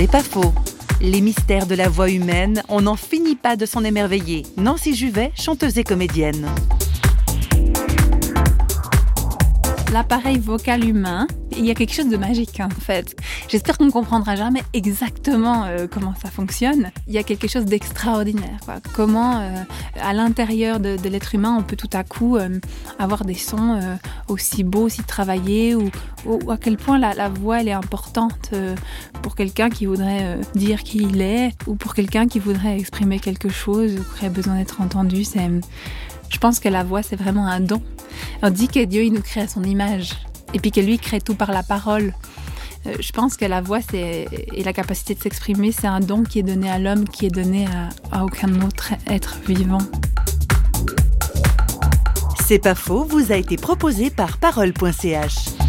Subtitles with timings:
[0.00, 0.54] C'est pas faux.
[1.02, 4.46] Les mystères de la voix humaine, on n'en finit pas de s'en émerveiller.
[4.56, 6.48] Nancy Juvet, chanteuse et comédienne.
[9.92, 11.26] l'appareil vocal humain,
[11.56, 13.16] il y a quelque chose de magique en fait.
[13.48, 16.90] J'espère qu'on ne comprendra jamais exactement euh, comment ça fonctionne.
[17.06, 18.58] Il y a quelque chose d'extraordinaire.
[18.94, 19.62] Comment euh,
[20.00, 22.60] à l'intérieur de, l'être humain on peut tout à coup euh,
[22.98, 23.80] avoir des sons
[24.28, 25.90] aussi beaux, aussi travaillés, ou,
[26.50, 28.50] à quel point la, voix est importante
[29.22, 33.48] pour quelqu'un qui voudrait dire qui il est, ou pour quelqu'un qui voudrait exprimer quelque
[33.48, 35.24] chose, ou qui aurait besoin d'être entendu.
[35.24, 37.82] Je pense que la voix c'est vraiment un don.
[38.42, 40.14] On dit que Dieu, nous crée à son image.
[40.54, 42.14] Et puis que lui, crée tout par la parole.
[42.86, 46.38] Euh, je pense que la voix et la capacité de s'exprimer, c'est un don qui
[46.38, 47.66] est donné à l'homme, qui est donné
[48.10, 49.82] à aucun autre être vivant.
[52.50, 55.59] C'est pas faux, vous a été proposé par parole.ch.